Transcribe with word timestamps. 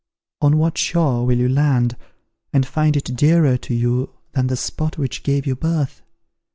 On 0.41 0.57
what 0.57 0.79
shore 0.79 1.27
will 1.27 1.37
you 1.37 1.47
land, 1.47 1.95
and 2.51 2.65
find 2.65 2.97
it 2.97 3.15
dearer 3.15 3.55
to 3.57 3.75
you 3.75 4.09
than 4.31 4.47
the 4.47 4.57
spot 4.57 4.97
which 4.97 5.21
gave 5.21 5.45
you 5.45 5.55
birth? 5.55 6.01